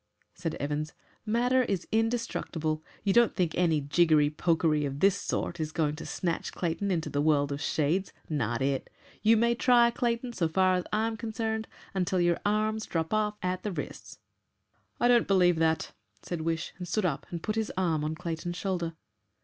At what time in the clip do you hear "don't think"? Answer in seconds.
3.13-3.53